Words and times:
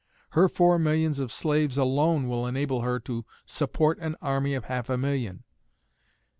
_Her 0.33 0.49
four 0.49 0.79
millions 0.79 1.19
of 1.19 1.31
slaves 1.31 1.77
alone 1.77 2.27
will 2.27 2.47
enable 2.47 2.81
her 2.81 2.99
to 3.01 3.23
support 3.45 3.99
an 3.99 4.15
army 4.19 4.55
of 4.55 4.65
half 4.65 4.89
a 4.89 4.97
million. 4.97 5.43